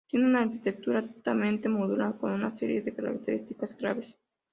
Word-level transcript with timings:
Tiene 0.09 0.25
una 0.25 0.41
arquitectura 0.41 0.97
altamente 0.97 1.69
modular 1.69 2.17
con 2.17 2.31
una 2.31 2.55
serie 2.55 2.81
de 2.81 2.91
características 2.91 3.75
clave. 3.75 4.07